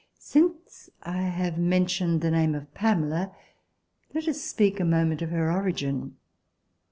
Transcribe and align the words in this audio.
Since 0.17 0.89
I 1.03 1.17
have 1.21 1.59
mentioned 1.59 2.21
the 2.21 2.31
name 2.31 2.55
of 2.55 2.73
Pamela, 2.73 3.35
let 4.15 4.27
us 4.27 4.41
speak 4.41 4.79
a 4.79 4.83
moment 4.83 5.21
of 5.21 5.29
her 5.29 5.51
origin. 5.51 6.15